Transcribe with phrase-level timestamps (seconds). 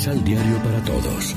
[0.00, 1.36] Misal Diario para Todos.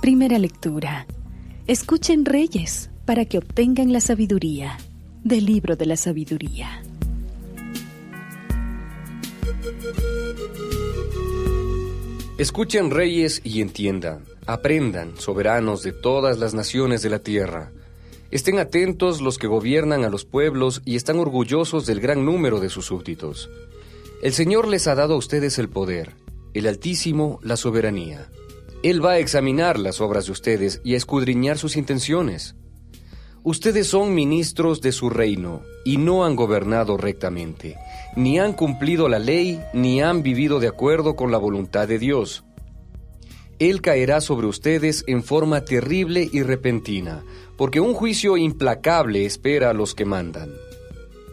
[0.00, 1.06] Primera lectura.
[1.66, 4.78] Escuchen reyes para que obtengan la sabiduría.
[5.22, 6.82] Del libro de la sabiduría.
[12.38, 17.70] Escuchen reyes y entiendan, aprendan, soberanos de todas las naciones de la tierra.
[18.30, 22.68] Estén atentos los que gobiernan a los pueblos y están orgullosos del gran número de
[22.68, 23.50] sus súbditos.
[24.22, 26.14] El Señor les ha dado a ustedes el poder,
[26.54, 28.30] el Altísimo la soberanía.
[28.82, 32.54] Él va a examinar las obras de ustedes y a escudriñar sus intenciones.
[33.42, 37.76] Ustedes son ministros de su reino y no han gobernado rectamente
[38.18, 42.44] ni han cumplido la ley, ni han vivido de acuerdo con la voluntad de Dios.
[43.58, 47.24] Él caerá sobre ustedes en forma terrible y repentina,
[47.56, 50.50] porque un juicio implacable espera a los que mandan.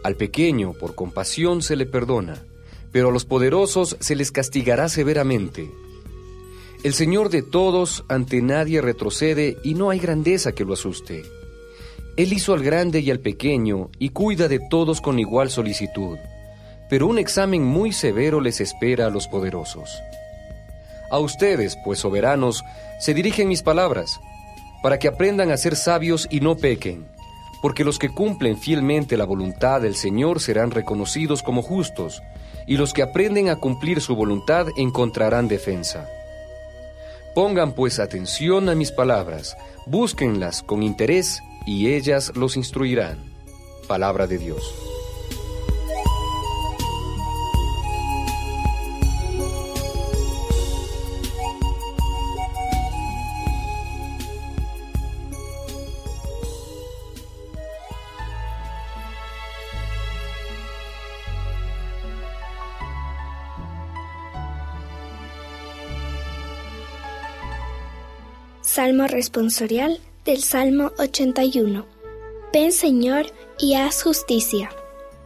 [0.03, 2.43] Al pequeño, por compasión, se le perdona,
[2.91, 5.69] pero a los poderosos se les castigará severamente.
[6.83, 11.23] El Señor de todos ante nadie retrocede y no hay grandeza que lo asuste.
[12.17, 16.17] Él hizo al grande y al pequeño y cuida de todos con igual solicitud
[16.89, 19.89] pero un examen muy severo les espera a los poderosos.
[21.15, 22.65] A ustedes, pues soberanos,
[22.99, 24.19] se dirigen mis palabras,
[24.83, 27.07] para que aprendan a ser sabios y no pequen,
[27.61, 32.21] porque los que cumplen fielmente la voluntad del Señor serán reconocidos como justos,
[32.67, 36.05] y los que aprenden a cumplir su voluntad encontrarán defensa.
[37.33, 43.23] Pongan pues atención a mis palabras, búsquenlas con interés, y ellas los instruirán.
[43.87, 44.94] Palabra de Dios.
[68.75, 71.85] Salmo responsorial del Salmo 81.
[72.51, 73.27] Ven Señor
[73.57, 74.69] y haz justicia.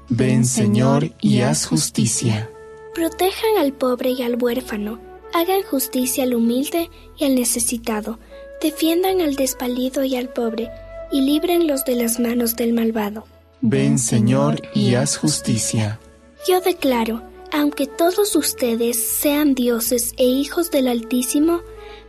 [0.07, 2.47] Ven Señor y haz justicia.
[2.93, 4.99] Protejan al pobre y al huérfano,
[5.33, 8.19] hagan justicia al humilde y al necesitado,
[8.61, 10.69] defiendan al despalido y al pobre,
[11.11, 13.25] y líbrenlos de las manos del malvado.
[13.61, 15.99] Ven Señor y haz justicia.
[16.47, 21.61] Yo declaro, aunque todos ustedes sean dioses e hijos del Altísimo,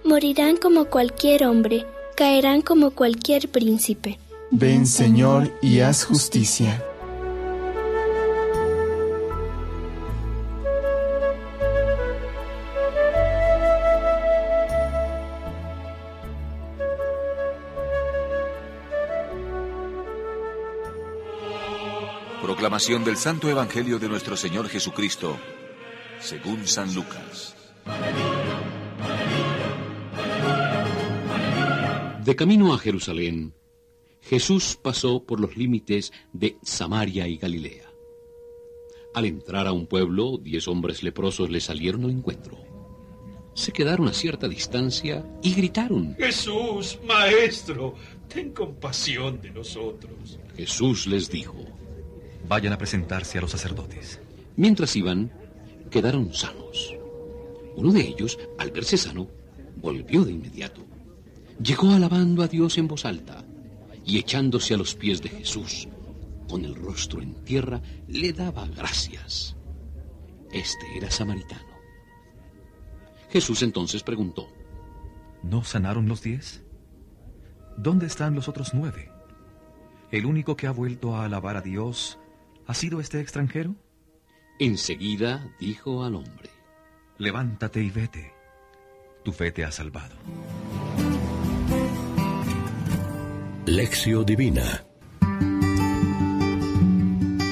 [0.05, 4.19] morirán como cualquier hombre, caerán como cualquier príncipe.
[4.51, 6.85] Ven Señor y haz justicia.
[22.43, 25.39] Proclamación del Santo Evangelio de nuestro Señor Jesucristo,
[26.21, 27.55] según San Lucas.
[32.31, 33.55] De camino a Jerusalén,
[34.21, 37.91] Jesús pasó por los límites de Samaria y Galilea.
[39.15, 42.57] Al entrar a un pueblo, diez hombres leprosos le salieron al encuentro.
[43.55, 47.97] Se quedaron a cierta distancia y gritaron, Jesús, Maestro,
[48.29, 50.39] ten compasión de nosotros.
[50.57, 51.57] Jesús les dijo,
[52.47, 54.21] Vayan a presentarse a los sacerdotes.
[54.55, 55.33] Mientras iban,
[55.91, 56.95] quedaron sanos.
[57.75, 59.27] Uno de ellos, al verse sano,
[59.83, 60.90] volvió de inmediato
[61.63, 63.45] llegó alabando a Dios en voz alta
[64.05, 65.89] y echándose a los pies de Jesús,
[66.49, 69.57] con el rostro en tierra, le daba gracias.
[70.53, 71.71] Este era samaritano.
[73.31, 74.49] Jesús entonces preguntó,
[75.43, 76.65] ¿No sanaron los diez?
[77.77, 79.11] ¿Dónde están los otros nueve?
[80.11, 82.19] ¿El único que ha vuelto a alabar a Dios
[82.67, 83.77] ha sido este extranjero?
[84.59, 86.51] Enseguida dijo al hombre,
[87.17, 88.33] Levántate y vete,
[89.25, 90.17] tu fe te ha salvado.
[93.67, 94.85] Lección Divina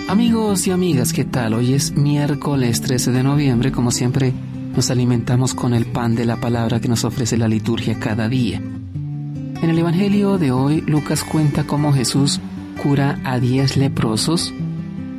[0.09, 1.53] Amigos y amigas, ¿qué tal?
[1.53, 4.33] Hoy es miércoles 13 de noviembre, como siempre
[4.75, 8.57] nos alimentamos con el pan de la palabra que nos ofrece la liturgia cada día.
[8.57, 12.41] En el Evangelio de hoy, Lucas cuenta cómo Jesús
[12.83, 14.55] cura a diez leprosos,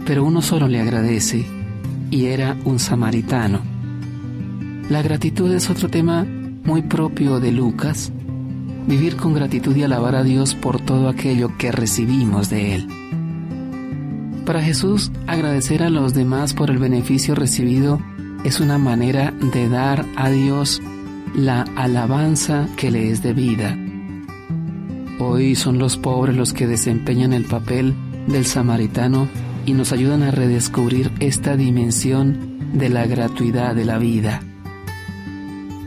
[0.07, 1.45] pero uno solo le agradece,
[2.09, 3.61] y era un samaritano.
[4.89, 6.25] La gratitud es otro tema
[6.63, 8.11] muy propio de Lucas,
[8.87, 12.87] vivir con gratitud y alabar a Dios por todo aquello que recibimos de Él.
[14.45, 17.99] Para Jesús, agradecer a los demás por el beneficio recibido
[18.43, 20.81] es una manera de dar a Dios
[21.35, 23.77] la alabanza que le es debida.
[25.19, 27.93] Hoy son los pobres los que desempeñan el papel
[28.27, 29.27] del samaritano
[29.65, 34.41] y nos ayudan a redescubrir esta dimensión de la gratuidad de la vida.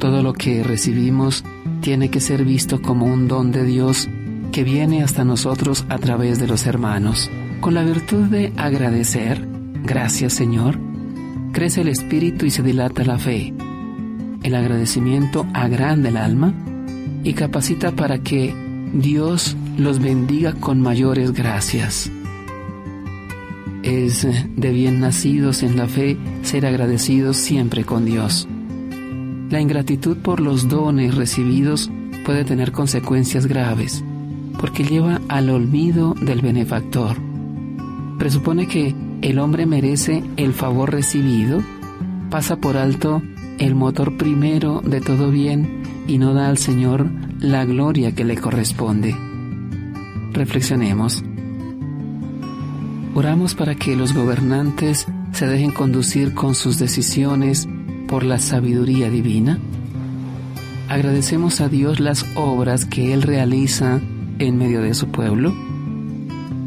[0.02, 1.44] Todo lo que recibimos
[1.80, 4.08] tiene que ser visto como un don de Dios
[4.50, 7.30] que viene hasta nosotros a través de los hermanos.
[7.60, 9.46] Con la virtud de agradecer,
[9.84, 10.76] gracias Señor,
[11.52, 13.54] crece el espíritu y se dilata la fe.
[14.42, 16.52] El agradecimiento agranda el alma
[17.22, 18.52] y capacita para que
[18.92, 22.10] Dios los bendiga con mayores gracias.
[23.84, 24.26] Es
[24.56, 28.48] de bien nacidos en la fe ser agradecidos siempre con Dios.
[29.52, 31.90] La ingratitud por los dones recibidos
[32.24, 34.02] puede tener consecuencias graves,
[34.58, 37.18] porque lleva al olvido del benefactor.
[38.18, 41.60] Presupone que el hombre merece el favor recibido,
[42.30, 43.20] pasa por alto
[43.58, 48.38] el motor primero de todo bien y no da al Señor la gloria que le
[48.38, 49.14] corresponde.
[50.32, 51.22] Reflexionemos.
[53.14, 57.68] Oramos para que los gobernantes se dejen conducir con sus decisiones
[58.12, 59.58] por la sabiduría divina.
[60.90, 64.02] Agradecemos a Dios las obras que Él realiza
[64.38, 65.54] en medio de su pueblo.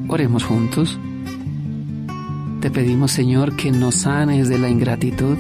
[0.08, 0.98] Oremos juntos.
[2.62, 5.38] Te pedimos, Señor, que nos sanes de la ingratitud,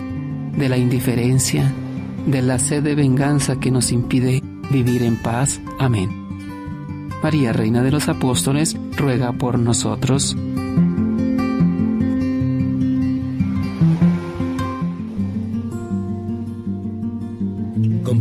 [0.56, 1.74] de la indiferencia,
[2.28, 5.60] de la sed de venganza que nos impide vivir en paz.
[5.80, 6.12] Amén.
[7.24, 10.38] María, Reina de los Apóstoles, ruega por nosotros.